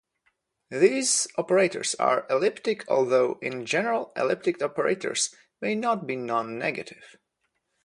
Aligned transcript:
These 0.71 1.27
operators 1.37 1.93
are 1.93 2.25
elliptic 2.27 2.89
although 2.89 3.37
in 3.39 3.67
general 3.67 4.11
elliptic 4.15 4.59
operators 4.59 5.35
may 5.61 5.75
not 5.75 6.07
be 6.07 6.15
non-negative. 6.15 7.19